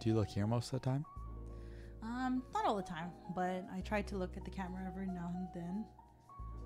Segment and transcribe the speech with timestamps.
[0.00, 1.04] Do you look here most of the time?
[2.02, 5.32] Um, not all the time, but I try to look at the camera every now
[5.34, 5.84] and then.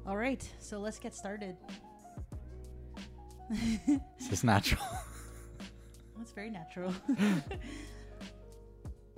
[0.07, 1.57] All right, so let's get started.
[4.29, 4.83] Just natural.
[6.17, 6.95] That's very natural.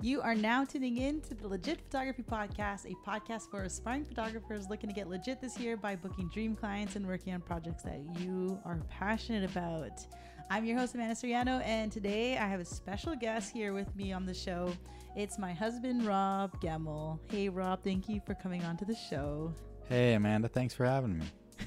[0.01, 4.67] you are now tuning in to the Legit Photography Podcast, a podcast for aspiring photographers
[4.69, 8.01] looking to get legit this year by booking dream clients and working on projects that
[8.19, 10.05] you are passionate about.
[10.49, 14.13] I'm your host, Amanda Soriano, and today I have a special guest here with me
[14.13, 14.71] on the show.
[15.15, 17.19] It's my husband, Rob Gemmel.
[17.29, 19.53] Hey, Rob, thank you for coming on to the show.
[19.89, 21.25] hey, Amanda, thanks for having me.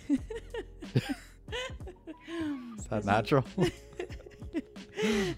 [2.79, 3.45] Is that natural?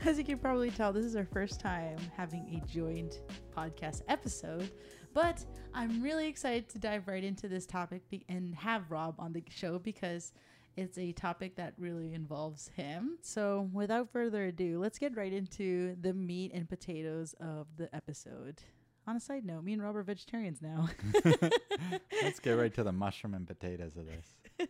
[0.04, 3.20] As you can probably tell, this is our first time having a joint
[3.54, 4.70] podcast episode.
[5.12, 5.44] But
[5.74, 9.42] I'm really excited to dive right into this topic be- and have Rob on the
[9.50, 10.32] show because
[10.76, 13.18] it's a topic that really involves him.
[13.22, 18.62] So, without further ado, let's get right into the meat and potatoes of the episode.
[19.06, 20.88] On a side note, me and Rob are vegetarians now.
[22.22, 24.68] Let's get right to the mushroom and potatoes of this.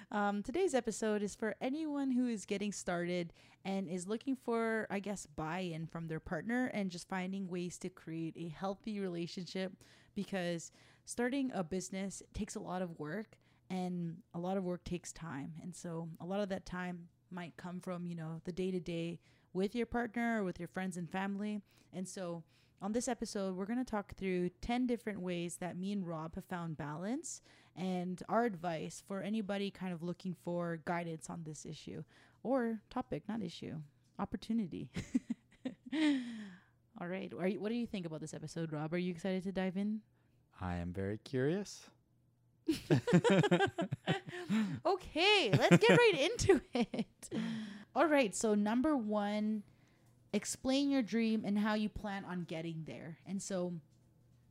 [0.12, 3.32] um, today's episode is for anyone who is getting started
[3.64, 7.78] and is looking for, I guess, buy in from their partner and just finding ways
[7.78, 9.72] to create a healthy relationship
[10.14, 10.70] because
[11.04, 13.36] starting a business takes a lot of work
[13.70, 15.52] and a lot of work takes time.
[15.62, 18.80] And so a lot of that time might come from, you know, the day to
[18.80, 19.20] day
[19.52, 21.60] with your partner or with your friends and family.
[21.92, 22.44] And so
[22.80, 26.34] on this episode, we're going to talk through 10 different ways that me and Rob
[26.36, 27.42] have found balance
[27.76, 32.02] and our advice for anybody kind of looking for guidance on this issue
[32.42, 33.74] or topic, not issue,
[34.18, 34.90] opportunity.
[37.00, 37.32] All right.
[37.32, 38.92] You, what do you think about this episode, Rob?
[38.92, 40.00] Are you excited to dive in?
[40.60, 41.88] I am very curious.
[44.86, 47.06] okay, let's get right into it.
[47.94, 49.62] All right, so number one,
[50.32, 53.18] explain your dream and how you plan on getting there.
[53.26, 53.72] And so,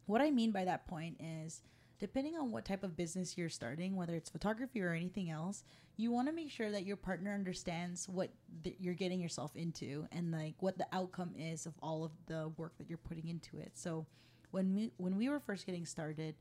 [0.05, 1.61] what I mean by that point is
[1.99, 5.63] depending on what type of business you're starting, whether it's photography or anything else,
[5.95, 8.29] you want to make sure that your partner understands what
[8.63, 12.51] th- you're getting yourself into and like what the outcome is of all of the
[12.57, 13.71] work that you're putting into it.
[13.75, 14.05] So,
[14.51, 16.35] when we when we were first getting started,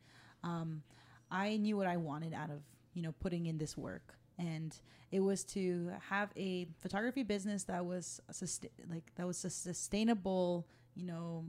[0.45, 0.83] um,
[1.31, 2.61] I knew what I wanted out of
[2.95, 4.75] you know putting in this work, and
[5.11, 10.67] it was to have a photography business that was sustain like that was a sustainable,
[10.95, 11.45] you know,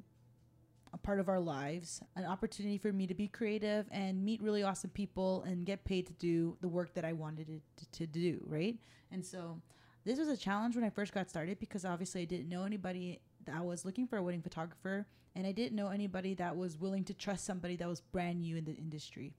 [0.94, 4.64] a part of our lives, an opportunity for me to be creative and meet really
[4.64, 8.40] awesome people and get paid to do the work that I wanted to, to do,
[8.46, 8.78] right?
[9.12, 9.62] And so
[10.06, 13.20] this was a challenge when I first got started because obviously I didn't know anybody
[13.46, 15.06] that was looking for a wedding photographer
[15.36, 18.56] and I didn't know anybody that was willing to trust somebody that was brand new
[18.56, 19.36] in the industry.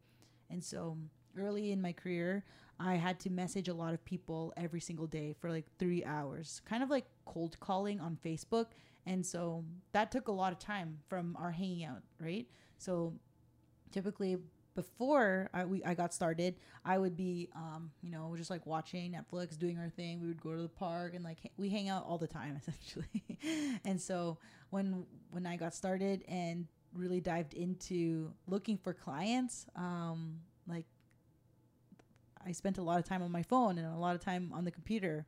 [0.51, 0.97] And so
[1.39, 2.45] early in my career,
[2.81, 6.61] I had to message a lot of people every single day for like three hours,
[6.65, 8.67] kind of like cold calling on Facebook.
[9.07, 12.47] And so that took a lot of time from our hanging out, right?
[12.79, 13.15] So
[13.91, 14.39] typically
[14.75, 16.55] before I, we, I got started,
[16.85, 20.21] I would be, um, you know, just like watching Netflix, doing our thing.
[20.21, 23.81] We would go to the park and like we hang out all the time essentially.
[23.85, 24.39] and so
[24.71, 30.87] when when I got started and really dived into looking for clients, um, like
[32.47, 34.65] I spent a lot of time on my phone and a lot of time on
[34.65, 35.27] the computer.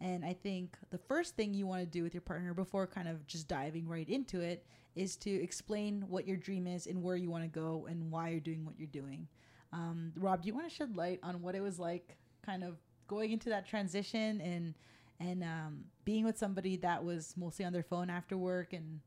[0.00, 3.08] And I think the first thing you want to do with your partner before kind
[3.08, 4.64] of just diving right into it
[4.96, 8.30] is to explain what your dream is and where you want to go and why
[8.30, 9.28] you're doing what you're doing.
[9.72, 12.76] Um, Rob, do you want to shed light on what it was like, kind of
[13.06, 14.74] going into that transition and
[15.20, 19.00] and um, being with somebody that was mostly on their phone after work and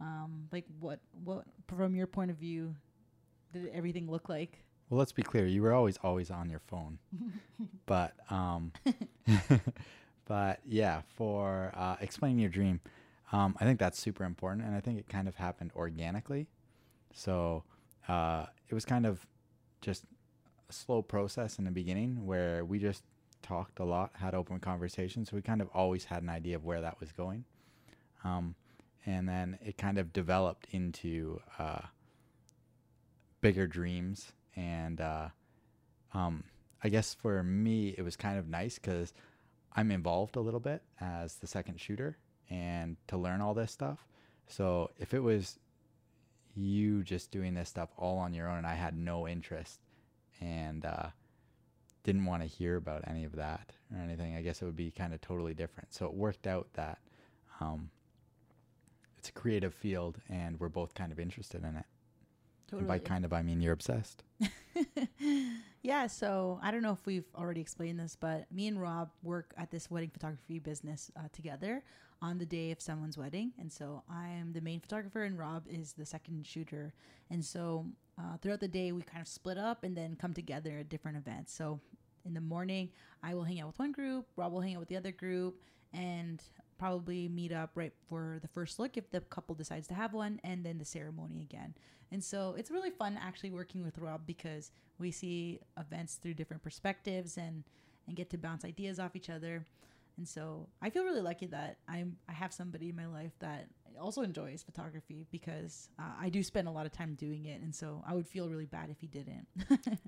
[0.00, 2.74] um, like what what from your point of view
[3.52, 4.62] did everything look like?
[4.88, 5.46] Well, let's be clear.
[5.46, 6.98] You were always always on your phone,
[7.86, 8.72] but um,
[10.26, 12.80] but yeah, for uh, explaining your dream,
[13.32, 16.46] um, I think that's super important, and I think it kind of happened organically.
[17.12, 17.64] So
[18.08, 19.26] uh, it was kind of
[19.80, 20.04] just
[20.68, 23.02] a slow process in the beginning where we just
[23.42, 25.30] talked a lot, had open conversations.
[25.30, 27.44] So we kind of always had an idea of where that was going,
[28.24, 28.54] um,
[29.06, 31.82] and then it kind of developed into uh,
[33.40, 35.28] bigger dreams and uh,
[36.12, 36.42] um,
[36.82, 39.14] I guess for me it was kind of nice because
[39.74, 42.18] I'm involved a little bit as the second shooter
[42.50, 44.06] and to learn all this stuff.
[44.46, 45.58] So if it was
[46.54, 49.80] you just doing this stuff all on your own and I had no interest
[50.40, 51.08] and uh,
[52.04, 54.90] didn't want to hear about any of that or anything, I guess it would be
[54.90, 55.92] kind of totally different.
[55.92, 56.98] So it worked out that
[57.60, 57.90] um,
[59.26, 61.84] it's a creative field and we're both kind of interested in it.
[62.70, 64.22] And by kind of, I mean you're obsessed.
[65.82, 69.52] yeah, so I don't know if we've already explained this, but me and Rob work
[69.56, 71.82] at this wedding photography business uh, together.
[72.22, 73.52] on the day of someone's wedding.
[73.58, 76.94] And so I am the main photographer, and Rob is the second shooter.
[77.30, 77.86] And so
[78.18, 81.18] uh, throughout the day, we kind of split up and then come together at different
[81.18, 81.52] events.
[81.52, 81.80] So
[82.24, 82.90] in the morning,
[83.22, 85.60] I will hang out with one group, Rob will hang out with the other group,
[85.92, 86.42] and
[86.78, 90.40] probably meet up right for the first look if the couple decides to have one,
[90.44, 91.74] and then the ceremony again.
[92.12, 96.62] And so it's really fun actually working with Rob because we see events through different
[96.62, 97.64] perspectives and
[98.06, 99.64] and get to bounce ideas off each other.
[100.16, 103.68] And so I feel really lucky that I'm I have somebody in my life that
[104.00, 107.74] also enjoys photography because uh, I do spend a lot of time doing it, and
[107.74, 109.46] so I would feel really bad if he didn't.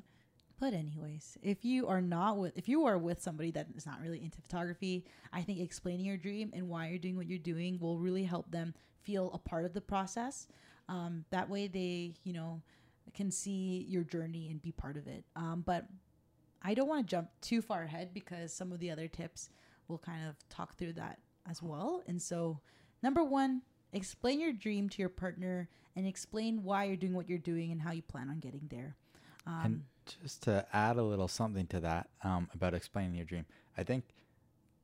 [0.60, 4.00] but anyways, if you are not with if you are with somebody that is not
[4.00, 7.78] really into photography, I think explaining your dream and why you're doing what you're doing
[7.78, 10.48] will really help them feel a part of the process.
[10.88, 12.62] Um, that way, they you know
[13.14, 15.24] can see your journey and be part of it.
[15.36, 15.86] Um, but
[16.62, 19.50] I don't want to jump too far ahead because some of the other tips
[19.86, 21.18] will kind of talk through that
[21.48, 22.02] as well.
[22.06, 22.60] And so,
[23.02, 23.62] number one,
[23.92, 27.80] explain your dream to your partner and explain why you're doing what you're doing and
[27.80, 28.96] how you plan on getting there.
[29.46, 29.82] Um, and
[30.22, 33.46] just to add a little something to that um, about explaining your dream,
[33.76, 34.04] I think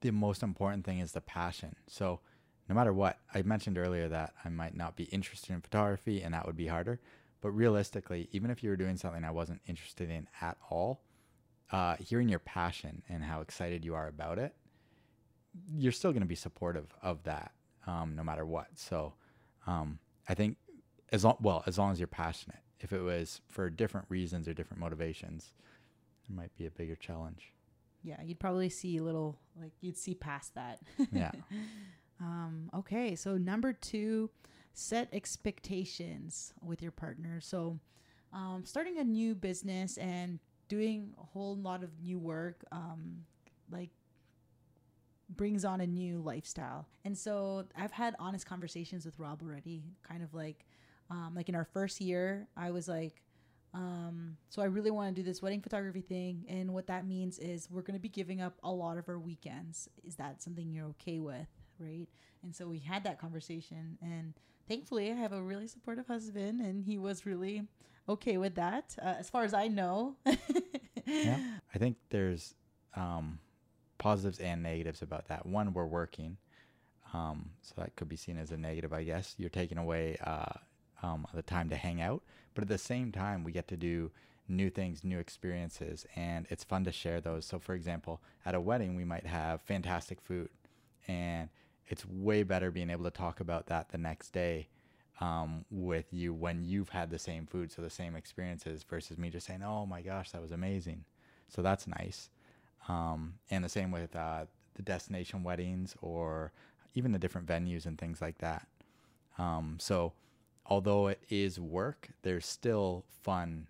[0.00, 1.76] the most important thing is the passion.
[1.86, 2.20] So,
[2.68, 6.32] no matter what, I mentioned earlier that I might not be interested in photography and
[6.32, 6.98] that would be harder.
[7.42, 11.02] But realistically, even if you were doing something I wasn't interested in at all,
[11.70, 14.54] uh, hearing your passion and how excited you are about it,
[15.76, 17.52] you're still going to be supportive of that
[17.86, 18.68] um, no matter what.
[18.74, 19.14] So
[19.66, 19.98] um,
[20.28, 20.56] I think
[21.12, 22.58] as long, well, as long as you're passionate.
[22.84, 25.54] If it was for different reasons or different motivations,
[26.28, 27.54] it might be a bigger challenge.
[28.02, 30.80] Yeah, you'd probably see a little like you'd see past that.
[31.10, 31.30] Yeah.
[32.20, 34.28] um, okay, so number two,
[34.74, 37.40] set expectations with your partner.
[37.40, 37.80] So,
[38.34, 40.38] um, starting a new business and
[40.68, 43.24] doing a whole lot of new work, um,
[43.70, 43.88] like
[45.30, 46.86] brings on a new lifestyle.
[47.02, 50.66] And so I've had honest conversations with Rob already, kind of like,
[51.10, 53.22] um, like in our first year, I was like,
[53.74, 57.38] um, so I really want to do this wedding photography thing, and what that means
[57.38, 59.88] is we're going to be giving up a lot of our weekends.
[60.04, 61.48] Is that something you're okay with,
[61.78, 62.06] right?
[62.42, 64.34] And so we had that conversation, and
[64.68, 67.66] thankfully I have a really supportive husband, and he was really
[68.08, 70.16] okay with that, uh, as far as I know.
[71.04, 71.38] yeah.
[71.74, 72.54] I think there's
[72.96, 73.40] um,
[73.98, 75.46] positives and negatives about that.
[75.46, 76.36] One, we're working.
[77.12, 79.34] Um, so that could be seen as a negative, I guess.
[79.38, 80.52] You're taking away uh,
[81.04, 82.22] um, the time to hang out.
[82.54, 84.10] But at the same time, we get to do
[84.48, 87.44] new things, new experiences, and it's fun to share those.
[87.46, 90.48] So, for example, at a wedding, we might have fantastic food,
[91.06, 91.48] and
[91.88, 94.68] it's way better being able to talk about that the next day
[95.20, 99.30] um, with you when you've had the same food, so the same experiences, versus me
[99.30, 101.04] just saying, "Oh my gosh, that was amazing."
[101.48, 102.30] So that's nice.
[102.88, 106.52] Um, and the same with uh, the destination weddings or
[106.94, 108.66] even the different venues and things like that.
[109.38, 110.12] Um, so
[110.66, 113.66] although it is work, there's still fun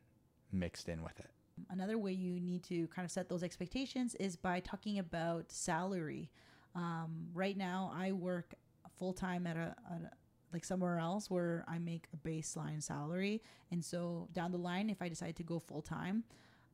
[0.52, 1.31] mixed in with it.
[1.70, 6.31] Another way you need to kind of set those expectations is by talking about salary.
[6.75, 8.55] Um, right now, I work
[8.99, 10.11] full time at a, a
[10.52, 13.43] like somewhere else where I make a baseline salary,
[13.73, 16.25] and so down the line, if I decide to go full time,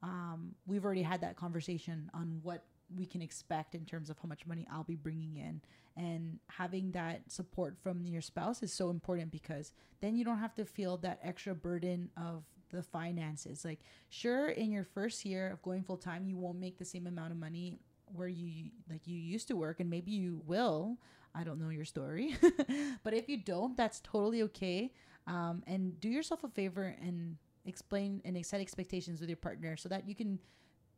[0.03, 2.65] um, we've already had that conversation on what
[2.97, 5.61] we can expect in terms of how much money I'll be bringing in.
[5.97, 10.55] And having that support from your spouse is so important because then you don't have
[10.55, 13.65] to feel that extra burden of the finances.
[13.65, 17.07] Like, sure, in your first year of going full time, you won't make the same
[17.07, 17.81] amount of money
[18.15, 20.99] where you like you used to work, and maybe you will.
[21.35, 22.37] I don't know your story,
[23.05, 24.93] but if you don't, that's totally okay.
[25.29, 29.89] Um, and do yourself a favor and explain and set expectations with your partner so
[29.91, 30.41] that you can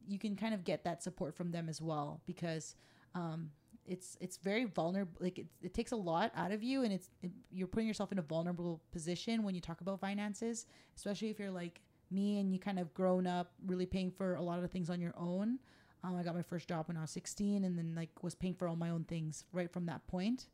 [0.06, 2.76] you can kind of get that support from them as well because
[3.14, 3.50] um,
[3.86, 7.10] it's it's very vulnerable like it, it takes a lot out of you and it's
[7.22, 10.66] it, you're putting yourself in a vulnerable position when you talk about finances
[10.96, 11.80] especially if you're like
[12.12, 15.00] me and you kind of grown up really paying for a lot of things on
[15.00, 15.58] your own.
[16.04, 18.54] Um, i got my first job when i was 16 and then like was paying
[18.54, 20.48] for all my own things right from that point.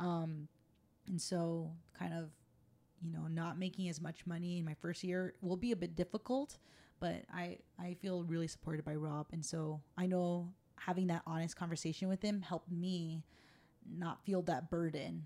[0.00, 0.48] Um,
[1.08, 2.30] and so kind of
[3.04, 5.96] you know not making as much money in my first year will be a bit
[5.96, 6.56] difficult
[7.02, 9.26] but i i feel really supported by rob.
[9.32, 13.24] And so i know having that honest conversation with him helped me
[13.98, 15.24] not feel that burden.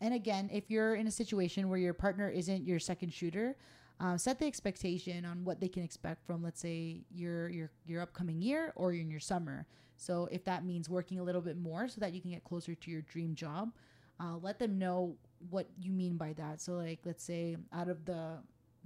[0.00, 3.56] And again if you're in a situation where your partner isn't your second shooter
[3.98, 8.02] um, set the expectation on what they can expect from let's say your your your
[8.02, 9.66] upcoming year or in your summer.
[9.98, 12.74] So if that means working a little bit more so that you can get closer
[12.74, 13.72] to your dream job
[14.18, 15.16] uh, let them know
[15.50, 16.60] what you mean by that.
[16.60, 18.38] So like let's say out of the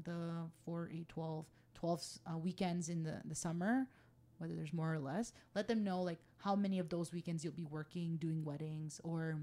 [0.04, 1.44] the 4 8 12
[1.80, 3.86] 12 uh, weekends in the the summer
[4.38, 7.52] whether there's more or less let them know like how many of those weekends you'll
[7.52, 9.38] be working doing weddings or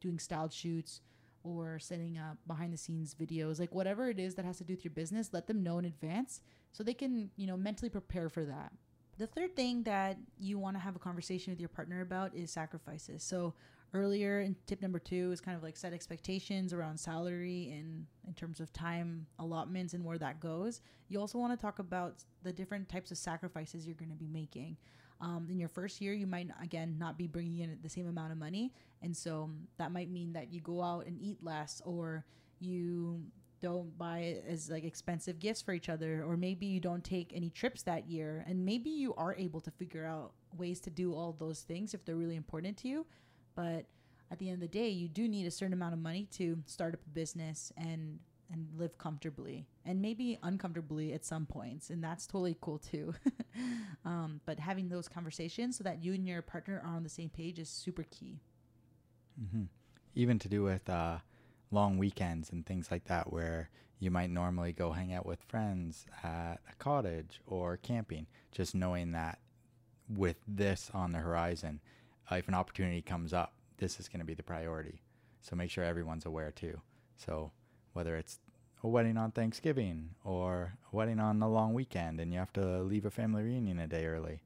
[0.00, 1.00] doing styled shoots
[1.42, 4.74] or setting up behind the scenes videos, like whatever it is that has to do
[4.74, 6.40] with your business, let them know in advance
[6.72, 8.72] so they can, you know, mentally prepare for that.
[9.18, 12.50] The third thing that you want to have a conversation with your partner about is
[12.50, 13.22] sacrifices.
[13.22, 13.54] So
[13.92, 18.34] earlier in tip number two is kind of like set expectations around salary and in
[18.34, 20.80] terms of time allotments and where that goes.
[21.08, 24.28] You also want to talk about the different types of sacrifices you're going to be
[24.28, 24.76] making.
[25.20, 28.32] Um, in your first year, you might again not be bringing in the same amount
[28.32, 32.24] of money, and so that might mean that you go out and eat less, or
[32.58, 33.22] you
[33.60, 37.50] don't buy as like expensive gifts for each other, or maybe you don't take any
[37.50, 41.36] trips that year, and maybe you are able to figure out ways to do all
[41.38, 43.04] those things if they're really important to you.
[43.60, 43.84] But
[44.30, 46.58] at the end of the day, you do need a certain amount of money to
[46.64, 48.18] start up a business and
[48.52, 53.14] and live comfortably and maybe uncomfortably at some points and that's totally cool too
[54.04, 57.28] um, but having those conversations so that you and your partner are on the same
[57.28, 58.40] page is super key
[59.40, 59.62] mm-hmm.
[60.16, 61.18] even to do with uh,
[61.70, 66.06] long weekends and things like that where you might normally go hang out with friends
[66.24, 69.38] at a cottage or camping just knowing that
[70.08, 71.80] with this on the horizon
[72.38, 75.02] if an opportunity comes up this is going to be the priority
[75.40, 76.80] so make sure everyone's aware too
[77.16, 77.52] so
[77.92, 78.38] whether it's
[78.82, 82.82] a wedding on Thanksgiving or a wedding on a long weekend and you have to
[82.82, 84.42] leave a family reunion a day early.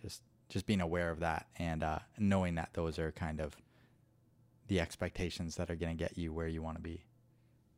[0.00, 3.56] Just just being aware of that and uh, knowing that those are kind of
[4.66, 7.04] the expectations that are going to get you where you want to be.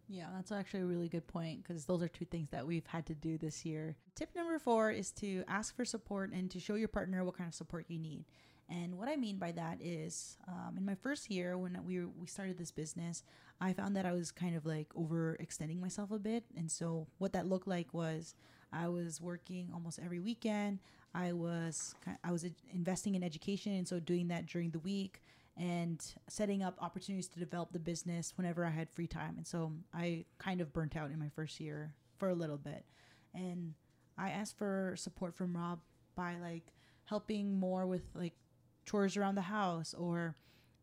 [0.08, 3.06] Yeah, that's actually a really good point because those are two things that we've had
[3.06, 3.96] to do this year.
[4.14, 7.48] Tip number four is to ask for support and to show your partner what kind
[7.48, 8.24] of support you need.
[8.72, 12.26] And what I mean by that is, um, in my first year when we we
[12.26, 13.22] started this business,
[13.60, 16.44] I found that I was kind of like overextending myself a bit.
[16.56, 18.34] And so what that looked like was
[18.72, 20.78] I was working almost every weekend.
[21.14, 25.20] I was I was investing in education, and so doing that during the week
[25.58, 29.34] and setting up opportunities to develop the business whenever I had free time.
[29.36, 32.86] And so I kind of burnt out in my first year for a little bit.
[33.34, 33.74] And
[34.16, 35.80] I asked for support from Rob
[36.14, 36.72] by like
[37.04, 38.32] helping more with like
[38.84, 40.36] chores around the house or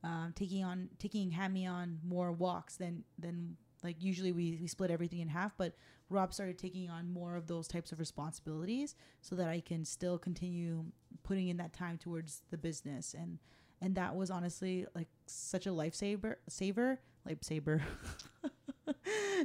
[0.03, 4.91] um, taking on taking Hammy on more walks than than like usually we, we split
[4.91, 5.73] everything in half but
[6.09, 10.17] rob started taking on more of those types of responsibilities so that i can still
[10.17, 10.83] continue
[11.23, 13.13] putting in that time towards the business.
[13.17, 13.39] And
[13.81, 17.81] and that was honestly like such a lifesaver saver lifesaver.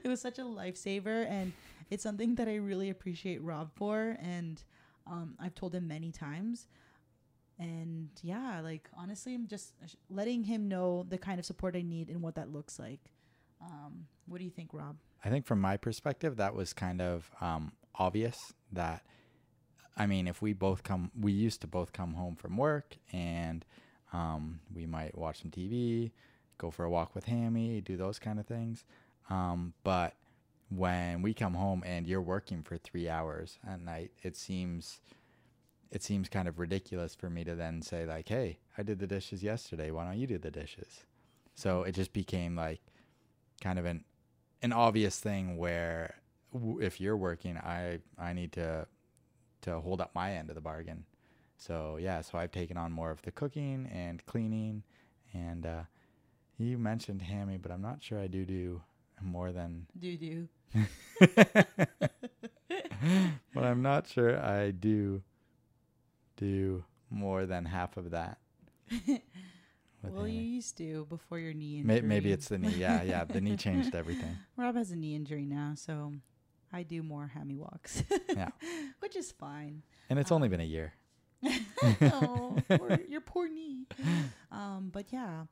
[0.02, 1.52] It was such a lifesaver and
[1.90, 4.62] it's something that i really appreciate rob for and
[5.06, 6.66] um, i've told him many times
[7.58, 9.74] and yeah like honestly i'm just
[10.10, 13.00] letting him know the kind of support i need and what that looks like.
[13.60, 14.96] Um, what do you think rob?
[15.24, 19.02] I think from my perspective that was kind of um, obvious that
[19.96, 23.64] i mean if we both come we used to both come home from work and
[24.12, 26.10] um, we might watch some tv
[26.58, 28.84] go for a walk with hammy do those kind of things.
[29.30, 30.14] Um, but
[30.68, 35.00] when we come home and you're working for three hours at night it seems
[35.94, 39.06] it seems kind of ridiculous for me to then say like, "Hey, I did the
[39.06, 39.90] dishes yesterday.
[39.90, 41.04] Why don't you do the dishes?"
[41.54, 42.80] So it just became like
[43.62, 44.04] kind of an
[44.62, 46.16] an obvious thing where
[46.52, 48.86] w- if you're working, I I need to
[49.62, 51.04] to hold up my end of the bargain.
[51.56, 54.82] So yeah, so I've taken on more of the cooking and cleaning,
[55.32, 55.82] and uh,
[56.58, 58.82] you mentioned hammy, but I'm not sure I do do
[59.22, 60.48] more than do do.
[63.54, 65.22] but I'm not sure I do
[66.36, 68.38] do more than half of that.
[70.02, 72.02] well, you used to before your knee injury.
[72.02, 72.74] maybe it's the knee.
[72.76, 73.24] Yeah, yeah.
[73.24, 74.36] The knee changed everything.
[74.56, 76.12] Rob has a knee injury now, so
[76.72, 78.02] I do more hammy walks.
[78.28, 78.48] yeah,
[79.00, 79.82] which is fine.
[80.10, 80.94] And it's um, only been a year.
[82.00, 83.86] oh, poor, your poor knee.
[84.50, 85.44] Um, but yeah,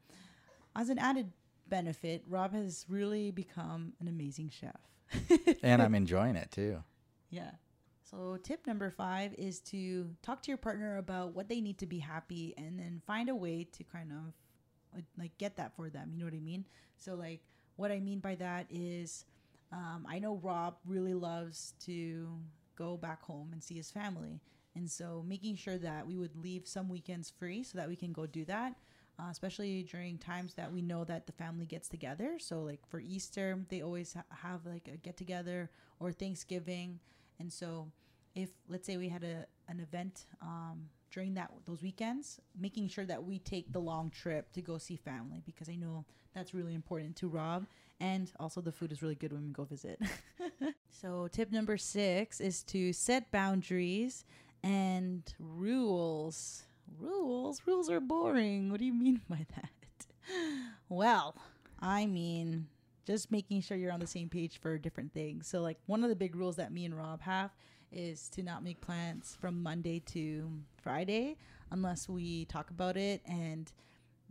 [0.75, 1.33] as an added
[1.69, 4.81] benefit, Rob has really become an amazing chef.
[5.63, 6.83] and I'm enjoying it too.
[7.31, 7.51] Yeah.
[8.13, 11.87] So, tip number five is to talk to your partner about what they need to
[11.87, 14.35] be happy and then find a way to kind of
[15.19, 16.11] like get that for them.
[16.13, 16.67] You know what I mean?
[16.99, 17.41] So, like,
[17.77, 19.25] what I mean by that is
[19.73, 22.29] um, I know Rob really loves to
[22.77, 24.41] go back home and see his family.
[24.77, 28.13] And so, making sure that we would leave some weekends free so that we can
[28.13, 28.75] go do that.
[29.19, 32.37] Uh, especially during times that we know that the family gets together.
[32.39, 36.99] So, like for Easter, they always ha- have like a get together or Thanksgiving.
[37.39, 37.89] And so,
[38.35, 43.05] if let's say we had a an event um, during that those weekends, making sure
[43.05, 46.75] that we take the long trip to go see family because I know that's really
[46.75, 47.67] important to Rob,
[48.01, 50.01] and also the food is really good when we go visit.
[50.91, 54.25] so tip number six is to set boundaries
[54.63, 56.63] and rules.
[56.99, 58.71] Rules, rules are boring.
[58.71, 59.71] What do you mean by that?
[60.89, 61.35] Well,
[61.81, 62.69] I mean,
[63.07, 65.47] just making sure you're on the same page for different things.
[65.47, 67.51] So, like, one of the big rules that me and Rob have
[67.93, 70.51] is to not make plans from Monday to
[70.83, 71.37] Friday
[71.71, 73.73] unless we talk about it and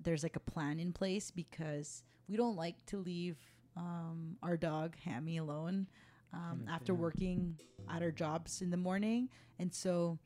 [0.03, 3.38] there's like a plan in place because we don't like to leave
[3.75, 5.88] um, our dog Hammy alone
[6.34, 7.58] um, after working
[7.89, 9.30] at our jobs in the morning.
[9.60, 10.18] And so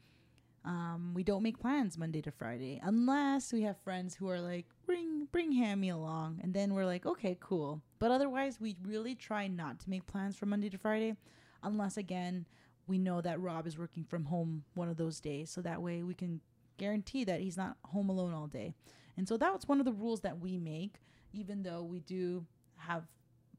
[0.63, 4.65] um, we don't make plans Monday to Friday unless we have friends who are like,
[4.85, 7.81] bring bring Hammy along, and then we're like, okay, cool.
[7.99, 11.15] But otherwise, we really try not to make plans from Monday to Friday,
[11.63, 12.45] unless again
[12.87, 16.03] we know that Rob is working from home one of those days, so that way
[16.03, 16.41] we can
[16.77, 18.73] guarantee that he's not home alone all day.
[19.17, 20.95] And so that was one of the rules that we make,
[21.33, 22.45] even though we do
[22.77, 23.05] have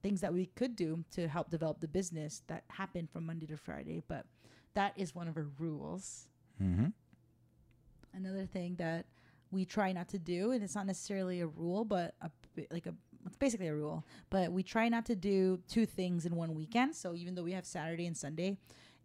[0.02, 3.56] things that we could do to help develop the business that happen from Monday to
[3.56, 4.26] Friday, but
[4.74, 6.28] that is one of our rules.
[6.62, 6.86] Mm-hmm.
[8.14, 9.06] Another thing that
[9.50, 12.30] we try not to do, and it's not necessarily a rule, but a
[12.70, 12.94] like a
[13.26, 16.94] it's basically a rule, but we try not to do two things in one weekend.
[16.94, 18.56] So even though we have Saturday and Sunday,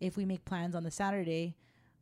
[0.01, 1.55] if we make plans on the Saturday,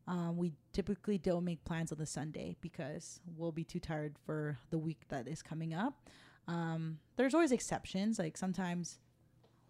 [0.08, 4.58] um, we typically don't make plans on the Sunday because we'll be too tired for
[4.72, 6.10] the week that is coming up.
[6.48, 8.18] Um, there's always exceptions.
[8.18, 8.98] Like sometimes,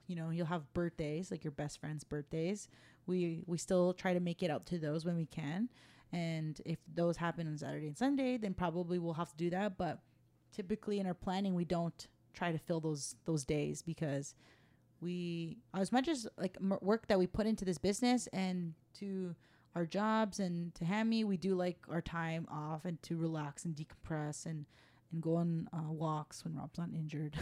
[0.08, 2.70] you know, you'll have birthdays, like your best friend's birthdays.
[3.06, 5.68] We we still try to make it out to those when we can.
[6.14, 9.78] And if those happen on Saturday and Sunday, then probably we'll have to do that.
[9.78, 10.00] But
[10.54, 14.36] typically in our planning, we don't try to fill those those days because
[15.02, 19.36] we as much as like m- work that we put into this business and to
[19.76, 23.76] our jobs and to Hammy, we do like our time off and to relax and
[23.76, 24.66] decompress and
[25.12, 27.36] and go on uh, walks when Rob's not injured,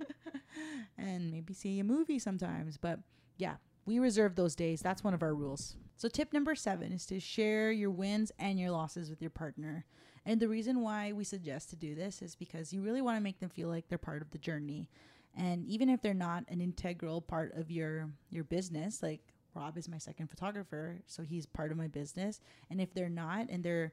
[0.98, 2.76] and maybe see a movie sometimes.
[2.76, 3.00] But
[3.36, 4.80] yeah, we reserve those days.
[4.80, 5.76] That's one of our rules.
[5.96, 9.84] So tip number seven is to share your wins and your losses with your partner.
[10.26, 13.22] And the reason why we suggest to do this is because you really want to
[13.22, 14.88] make them feel like they're part of the journey.
[15.36, 19.20] And even if they're not an integral part of your your business, like
[19.54, 22.40] Rob is my second photographer, so he's part of my business.
[22.70, 23.92] And if they're not and they're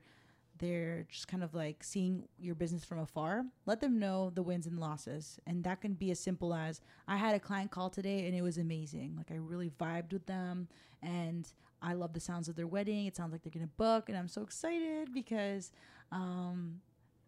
[0.60, 4.68] they're just kind of like seeing your business from afar, let them know the wins
[4.68, 5.40] and losses.
[5.48, 8.44] And that can be as simple as I had a client call today and it
[8.44, 9.16] was amazing.
[9.18, 10.68] Like I really vibed with them
[11.02, 11.52] and
[11.82, 13.08] I love the sounds of their wedding.
[13.08, 15.72] It sounds like they're to book and I'm so excited because
[16.12, 16.82] um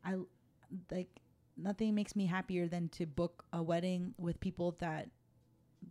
[0.05, 0.15] I
[0.91, 1.09] like
[1.57, 5.09] nothing makes me happier than to book a wedding with people that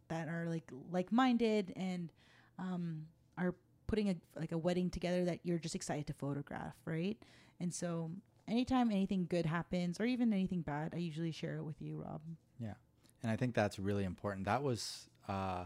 [0.09, 2.13] that are like like-minded and
[2.59, 3.03] um
[3.37, 3.55] are
[3.87, 7.19] putting a like a wedding together that you're just excited to photograph, right?
[7.61, 8.11] And so
[8.49, 12.23] anytime anything good happens or even anything bad, I usually share it with you, Rob.
[12.59, 12.75] Yeah,
[13.23, 14.47] and I think that's really important.
[14.47, 15.65] That was, uh,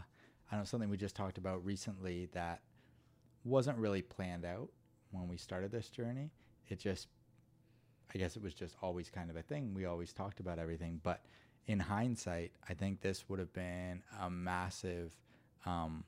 [0.51, 2.63] I know, something we just talked about recently that
[3.45, 4.69] wasn't really planned out
[5.11, 6.33] when we started this journey.
[6.69, 7.09] It just,
[8.17, 9.75] I guess it was just always kind of a thing.
[9.75, 11.21] We always talked about everything, but
[11.67, 15.15] in hindsight, I think this would have been a massive
[15.67, 16.03] um,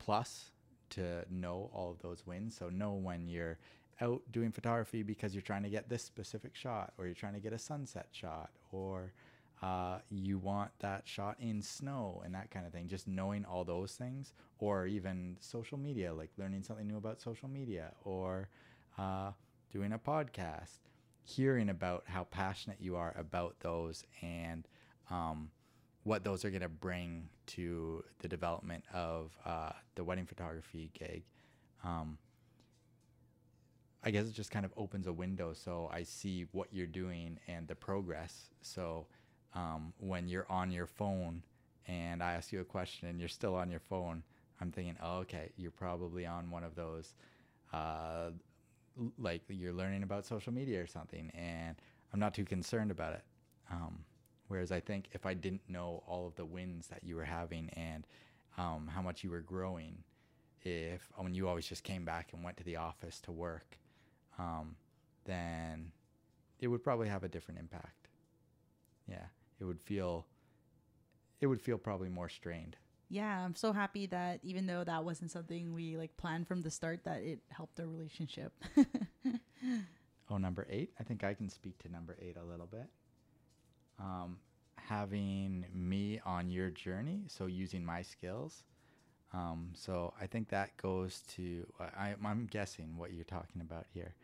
[0.00, 0.50] plus
[0.90, 2.56] to know all of those wins.
[2.56, 3.60] So know when you're
[4.00, 7.40] out doing photography because you're trying to get this specific shot, or you're trying to
[7.40, 9.12] get a sunset shot, or
[9.62, 12.88] uh, you want that shot in snow and that kind of thing.
[12.88, 17.48] Just knowing all those things, or even social media, like learning something new about social
[17.48, 18.48] media, or
[18.98, 19.30] uh,
[19.72, 20.80] doing a podcast,
[21.24, 24.68] hearing about how passionate you are about those and
[25.10, 25.50] um,
[26.04, 31.22] what those are going to bring to the development of uh, the wedding photography gig.
[31.82, 32.18] Um,
[34.02, 37.38] I guess it just kind of opens a window so I see what you're doing
[37.48, 38.50] and the progress.
[38.60, 39.06] So
[39.54, 41.42] um, when you're on your phone
[41.88, 44.22] and I ask you a question and you're still on your phone,
[44.60, 47.14] I'm thinking, oh, okay, you're probably on one of those,
[47.72, 48.30] uh,
[49.18, 51.76] like you're learning about social media or something, and
[52.12, 53.24] I'm not too concerned about it.
[53.70, 54.04] Um,
[54.48, 57.70] whereas I think if I didn't know all of the wins that you were having
[57.70, 58.06] and
[58.56, 60.04] um, how much you were growing,
[60.62, 63.78] if when you always just came back and went to the office to work,
[64.38, 64.76] um,
[65.24, 65.92] then
[66.60, 68.08] it would probably have a different impact.
[69.08, 69.26] Yeah,
[69.60, 70.26] it would feel,
[71.40, 72.76] it would feel probably more strained.
[73.08, 76.70] Yeah, I'm so happy that even though that wasn't something we like planned from the
[76.70, 78.52] start, that it helped our relationship.
[80.30, 80.90] Oh, number eight.
[80.98, 82.88] I think I can speak to number eight a little bit.
[83.98, 84.38] Um,
[84.76, 88.64] having me on your journey, so using my skills.
[89.32, 94.14] Um, so I think that goes to, I, I'm guessing what you're talking about here.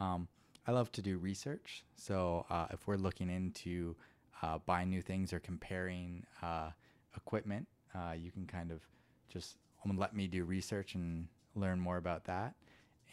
[0.00, 0.28] Um,
[0.66, 1.84] I love to do research.
[1.94, 3.94] So uh, if we're looking into
[4.42, 6.70] uh, buying new things or comparing uh,
[7.16, 7.66] equipment,
[7.96, 8.80] uh, you can kind of
[9.28, 12.54] just um, let me do research and learn more about that.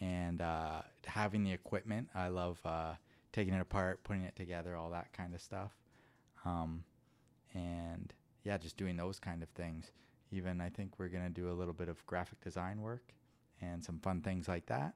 [0.00, 2.94] And uh, having the equipment, I love uh,
[3.32, 5.72] taking it apart, putting it together, all that kind of stuff.
[6.44, 6.84] Um,
[7.54, 9.92] and yeah, just doing those kind of things.
[10.30, 13.14] Even I think we're gonna do a little bit of graphic design work
[13.60, 14.94] and some fun things like that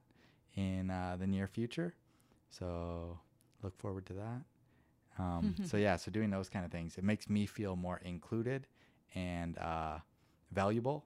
[0.55, 1.93] in uh, the near future.
[2.49, 3.17] So
[3.63, 4.41] look forward to that.
[5.17, 8.67] Um, so yeah, so doing those kind of things, it makes me feel more included
[9.15, 9.97] and uh,
[10.51, 11.05] valuable,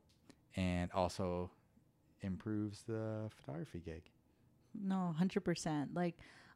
[0.56, 1.50] and also
[2.22, 4.04] improves the photography gig.
[4.80, 5.94] No, hundred percent.
[5.94, 6.16] Like,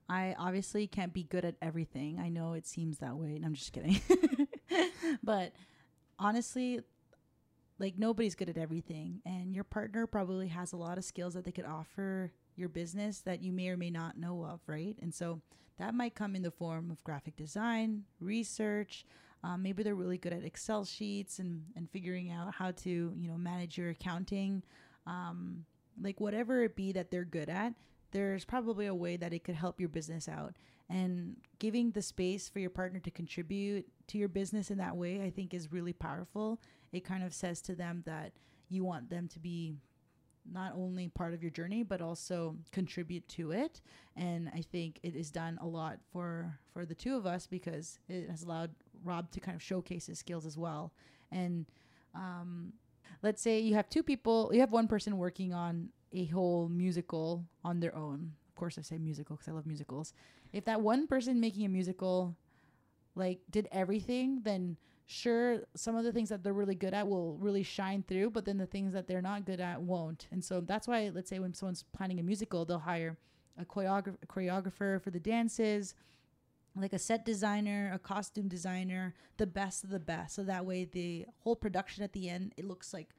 [0.09, 2.19] I obviously can't be good at everything.
[2.19, 3.99] I know it seems that way, and I'm just kidding.
[5.23, 5.53] but
[6.17, 6.81] honestly,
[7.79, 11.45] like nobody's good at everything, and your partner probably has a lot of skills that
[11.45, 14.95] they could offer your business that you may or may not know of, right?
[15.01, 15.41] And so
[15.77, 19.05] that might come in the form of graphic design, research.
[19.47, 23.29] Um, maybe they're really good at Excel sheets and, and figuring out how to, you
[23.29, 24.61] know, manage your accounting.
[25.05, 25.63] Um,
[26.01, 27.73] like whatever it be that they're good at,
[28.11, 30.55] there's probably a way that it could help your business out.
[30.89, 35.21] And giving the space for your partner to contribute to your business in that way,
[35.21, 36.59] I think is really powerful.
[36.91, 38.33] It kind of says to them that
[38.67, 39.77] you want them to be
[40.51, 43.81] not only part of your journey but also contribute to it
[44.15, 47.99] and i think it is done a lot for for the two of us because
[48.07, 48.71] it has allowed
[49.07, 50.93] rob to kind of showcase his skills as well.
[51.31, 51.65] And
[52.13, 52.73] um,
[53.23, 57.45] let's say you have two people you have one person working on a whole musical
[57.63, 58.31] on their own.
[58.49, 60.13] Of course i say musical because i love musicals.
[60.53, 62.35] If that one person making a musical
[63.15, 67.37] like did everything then sure some of the things that they're really good at will
[67.37, 70.27] really shine through but then the things that they're not good at won't.
[70.31, 73.17] And so that's why let's say when someone's planning a musical they'll hire
[73.59, 75.95] a, choreographer, a choreographer for the dances
[76.81, 80.85] like a set designer a costume designer the best of the best so that way
[80.85, 83.09] the whole production at the end it looks like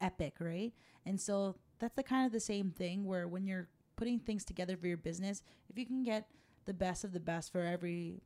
[0.00, 0.72] epic right
[1.06, 4.76] and so that's the kind of the same thing where when you're putting things together
[4.76, 6.28] for your business if you can get
[6.64, 8.20] the best of the best for every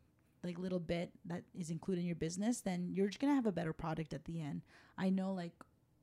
[0.44, 3.52] like little bit that is included in your business, then you're just gonna have a
[3.52, 4.62] better product at the end.
[4.98, 5.52] I know like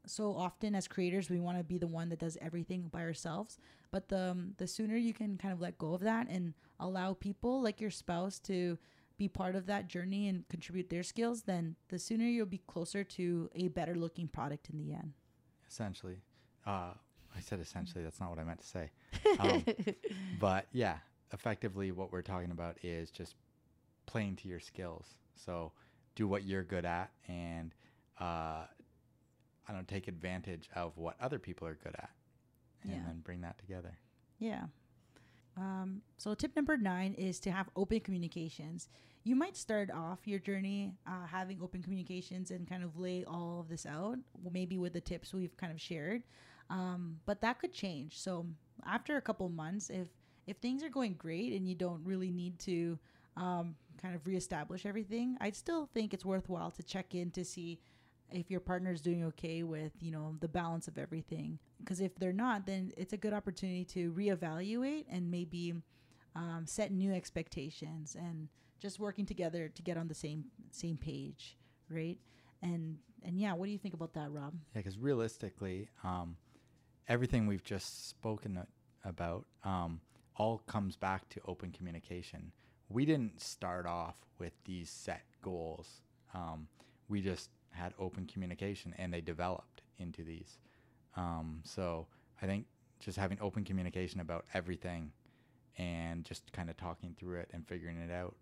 [0.05, 3.57] so often as creators we want to be the one that does everything by ourselves,
[3.91, 7.13] but the um, the sooner you can kind of let go of that and allow
[7.13, 8.77] people like your spouse to
[9.17, 13.03] be part of that journey and contribute their skills, then the sooner you'll be closer
[13.03, 15.13] to a better looking product in the end.
[15.69, 16.21] Essentially,
[16.65, 16.93] uh,
[17.35, 18.03] I said essentially.
[18.03, 18.91] That's not what I meant to say.
[19.39, 19.63] Um,
[20.39, 20.97] but yeah,
[21.31, 23.35] effectively, what we're talking about is just
[24.05, 25.05] playing to your skills.
[25.35, 25.71] So
[26.15, 27.73] do what you're good at and
[28.19, 28.63] uh,
[29.69, 32.09] I don't take advantage of what other people are good at
[32.81, 33.03] and Yeah.
[33.05, 33.97] then bring that together.
[34.39, 34.65] Yeah.
[35.57, 38.87] Um, so tip number nine is to have open communications.
[39.23, 43.59] You might start off your journey uh, having open communications and kind of lay all
[43.59, 44.17] of this out,
[44.51, 46.23] maybe with the tips we've kind of shared.
[46.69, 48.17] Um, but that could change.
[48.19, 48.45] So
[48.85, 50.07] after a couple months, if
[50.47, 52.97] if things are going great and you don't really need to
[53.37, 57.79] um, kind of reestablish everything, I'd still think it's worthwhile to check in to see
[58.31, 62.15] if your partner is doing okay with you know the balance of everything because if
[62.15, 65.73] they're not then it's a good opportunity to reevaluate and maybe
[66.35, 68.47] um, set new expectations and
[68.79, 71.57] just working together to get on the same same page
[71.89, 72.17] right
[72.61, 76.37] and and yeah what do you think about that rob Yeah, because realistically, um,
[77.07, 78.65] everything we've just spoken
[79.03, 80.01] about um,
[80.35, 82.51] all comes back to open communication.
[82.87, 86.01] We didn't start off with these set goals.
[86.33, 86.67] Um,
[87.09, 90.57] we just had open communication, and they developed into these.
[91.15, 92.07] Um, so
[92.41, 92.65] I think
[92.99, 95.11] just having open communication about everything,
[95.77, 98.35] and just kind of talking through it and figuring it out,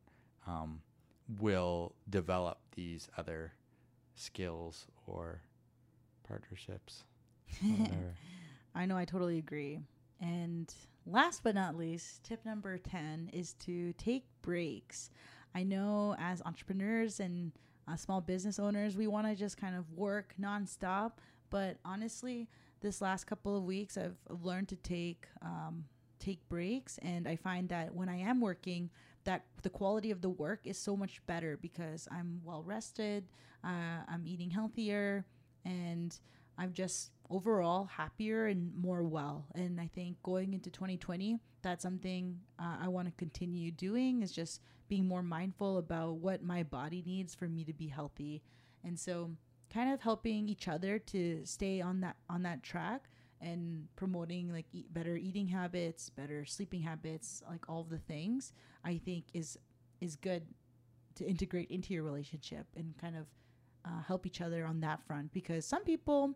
[0.47, 0.81] um,
[1.39, 3.53] will develop these other
[4.15, 5.41] skills or
[6.27, 7.03] partnerships.
[8.75, 9.79] I know I totally agree.
[10.19, 10.73] And
[11.05, 15.09] last but not least, tip number 10 is to take breaks.
[15.53, 17.51] I know as entrepreneurs and
[17.87, 21.13] uh, small business owners, we want to just kind of work nonstop.
[21.49, 22.49] But honestly,
[22.81, 25.85] this last couple of weeks, I've, learned to take um,
[26.19, 28.89] take breaks, and I find that when I am working,
[29.23, 33.25] that the quality of the work is so much better because I'm well rested,
[33.63, 35.25] uh, I'm eating healthier,
[35.63, 36.17] and
[36.57, 39.45] I'm just overall happier and more well.
[39.53, 44.31] And I think going into 2020, that's something uh, I want to continue doing is
[44.31, 48.41] just being more mindful about what my body needs for me to be healthy.
[48.83, 49.31] And so
[49.73, 53.09] kind of helping each other to stay on that on that track
[53.41, 59.25] and promoting like better eating habits, better sleeping habits, like all the things, I think
[59.33, 59.57] is
[60.01, 60.43] is good
[61.15, 63.25] to integrate into your relationship and kind of
[63.85, 66.33] uh, help each other on that front because some people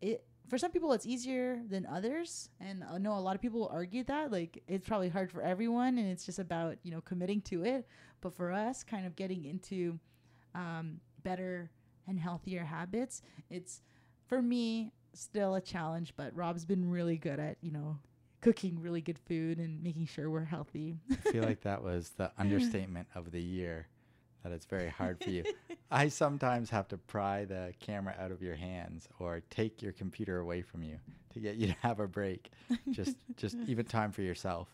[0.00, 3.68] it for some people it's easier than others and i know a lot of people
[3.72, 7.40] argue that like it's probably hard for everyone and it's just about you know committing
[7.40, 7.86] to it
[8.20, 9.98] but for us kind of getting into
[10.54, 11.70] um, better
[12.06, 13.22] and healthier habits.
[13.50, 13.82] It's
[14.26, 17.98] for me still a challenge, but Rob's been really good at you know
[18.40, 20.96] cooking really good food and making sure we're healthy.
[21.10, 23.88] I feel like that was the understatement of the year.
[24.42, 25.44] That it's very hard for you.
[25.90, 30.38] I sometimes have to pry the camera out of your hands or take your computer
[30.38, 30.98] away from you
[31.32, 32.50] to get you to have a break.
[32.90, 34.68] Just, just even time for yourself.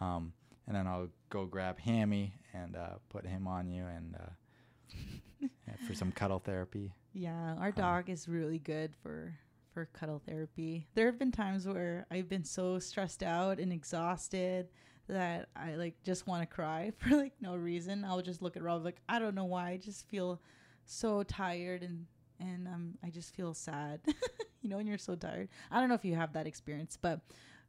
[0.00, 0.32] Um,
[0.66, 5.46] and then I'll go grab Hammy and uh, put him on you and uh,
[5.86, 6.92] for some cuddle therapy.
[7.12, 9.34] Yeah, our dog is really good for
[9.72, 10.86] for cuddle therapy.
[10.94, 14.68] There have been times where I've been so stressed out and exhausted
[15.08, 18.04] that I like just want to cry for like no reason.
[18.04, 19.70] I'll just look at Rob like I don't know why.
[19.70, 20.40] I just feel
[20.84, 22.06] so tired and
[22.40, 24.00] and um I just feel sad.
[24.62, 25.48] you know when you're so tired.
[25.70, 27.20] I don't know if you have that experience, but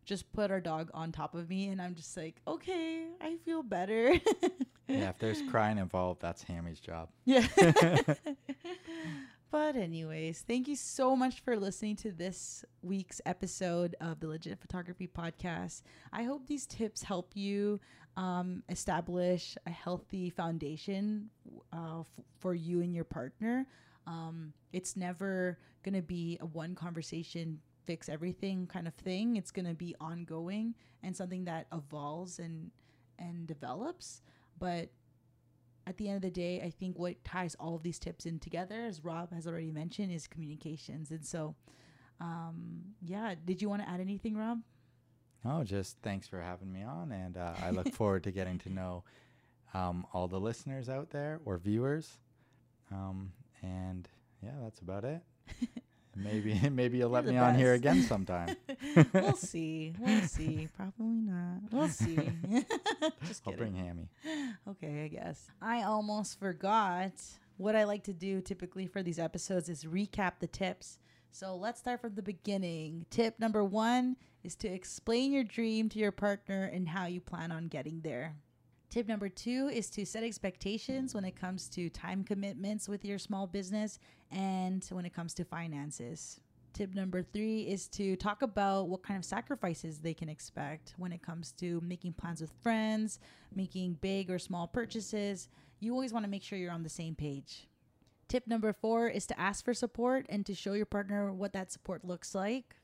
[0.06, 3.64] just put our dog on top of me and I'm just like, "Okay, I feel
[3.64, 4.14] better."
[4.88, 7.10] yeah, if there's crying involved, that's Hammy's job.
[7.26, 7.48] Yeah.
[9.52, 14.60] But, anyways, thank you so much for listening to this week's episode of the Legit
[14.60, 15.84] Photography Podcast.
[16.12, 17.80] I hope these tips help you
[18.18, 21.30] um, establish a healthy foundation
[21.72, 22.08] uh, f-
[22.40, 23.66] for you and your partner.
[24.08, 29.36] Um, it's never going to be a one conversation fix everything kind of thing.
[29.36, 32.72] It's going to be ongoing and something that evolves and
[33.20, 34.22] and develops.
[34.60, 34.90] But
[35.88, 38.40] at the end of the day, I think what ties all of these tips in
[38.40, 41.12] together, as Rob has already mentioned, is communications.
[41.12, 41.56] And so,
[42.20, 44.60] um, yeah, did you want to add anything, Rob?
[45.44, 47.12] No, just thanks for having me on.
[47.12, 49.04] And uh, I look forward to getting to know
[49.74, 52.18] um, all the listeners out there or viewers.
[52.92, 54.08] Um, and
[54.42, 55.22] yeah, that's about it.
[56.16, 57.44] Maybe maybe you'll let me best.
[57.44, 58.56] on here again sometime.
[59.14, 59.94] we'll see.
[60.00, 60.70] We'll see.
[60.76, 61.62] Probably not.
[61.72, 62.18] We'll see.
[63.28, 64.10] Just I'll bring Hammy.
[64.68, 65.48] Okay, I guess.
[65.62, 67.12] I almost forgot
[67.58, 70.98] what I like to do typically for these episodes is recap the tips.
[71.32, 73.06] So let's start from the beginning.
[73.10, 77.52] Tip number one is to explain your dream to your partner and how you plan
[77.52, 78.36] on getting there.
[78.90, 83.18] Tip number two is to set expectations when it comes to time commitments with your
[83.20, 84.00] small business
[84.32, 86.40] and when it comes to finances.
[86.74, 91.14] Tip number three is to talk about what kind of sacrifices they can expect when
[91.14, 93.20] it comes to making plans with friends,
[93.56, 95.48] making big or small purchases.
[95.80, 97.68] You always want to make sure you're on the same page.
[98.28, 101.72] Tip number four is to ask for support and to show your partner what that
[101.72, 102.76] support looks like.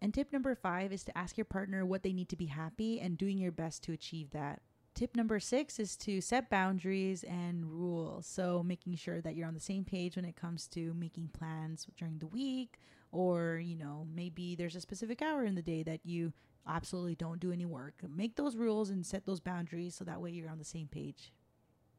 [0.00, 3.00] And tip number five is to ask your partner what they need to be happy
[3.00, 4.60] and doing your best to achieve that.
[4.94, 8.26] Tip number six is to set boundaries and rules.
[8.26, 11.86] So, making sure that you're on the same page when it comes to making plans
[11.96, 12.78] during the week,
[13.10, 16.34] or, you know, maybe there's a specific hour in the day that you
[16.66, 17.94] absolutely don't do any work.
[18.06, 21.32] Make those rules and set those boundaries so that way you're on the same page.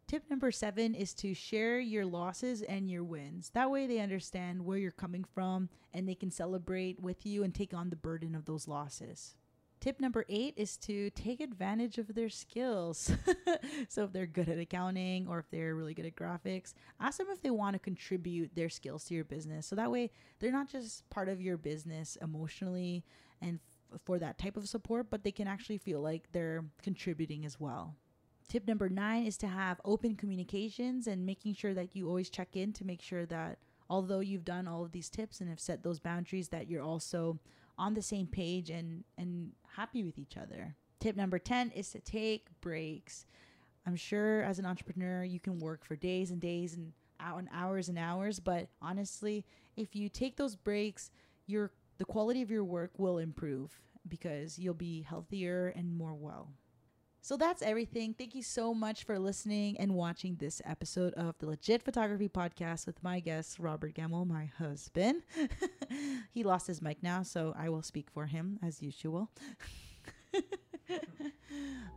[0.06, 3.50] Tip number seven is to share your losses and your wins.
[3.54, 7.56] That way they understand where you're coming from and they can celebrate with you and
[7.56, 9.36] take on the burden of those losses.
[9.84, 13.12] Tip number eight is to take advantage of their skills.
[13.90, 17.28] so, if they're good at accounting or if they're really good at graphics, ask them
[17.30, 19.68] if they want to contribute their skills to your business.
[19.68, 23.04] So that way, they're not just part of your business emotionally
[23.42, 23.60] and
[23.92, 27.60] f- for that type of support, but they can actually feel like they're contributing as
[27.60, 27.94] well.
[28.48, 32.56] Tip number nine is to have open communications and making sure that you always check
[32.56, 33.58] in to make sure that
[33.90, 37.38] although you've done all of these tips and have set those boundaries, that you're also
[37.78, 40.76] on the same page and and happy with each other.
[41.00, 43.26] Tip number 10 is to take breaks.
[43.86, 47.50] I'm sure as an entrepreneur you can work for days and days and out and
[47.54, 51.12] hours and hours, but honestly, if you take those breaks,
[51.48, 56.50] your the quality of your work will improve because you'll be healthier and more well.
[57.26, 58.14] So that's everything.
[58.14, 62.86] Thank you so much for listening and watching this episode of the Legit Photography Podcast
[62.86, 65.24] with my guest, Robert Gamble, my husband.
[66.34, 69.30] he lost his mic now, so I will speak for him as usual.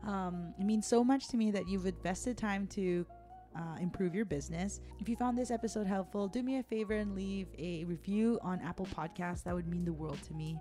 [0.06, 3.04] um, it means so much to me that you've invested time to
[3.56, 4.80] uh, improve your business.
[5.00, 8.60] If you found this episode helpful, do me a favor and leave a review on
[8.60, 9.42] Apple Podcasts.
[9.42, 10.60] That would mean the world to me.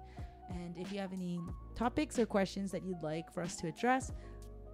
[0.49, 1.39] And if you have any
[1.75, 4.11] topics or questions that you'd like for us to address,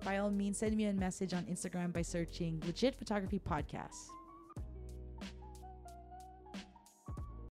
[0.04, 4.10] by all means, send me a message on Instagram by searching Legit Photography Podcast.